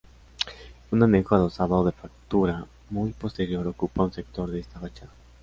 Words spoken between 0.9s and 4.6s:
anejo adosado de factura muy posterior ocupa un sector de